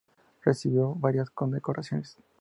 [0.41, 2.17] Recibió varias condecoraciones.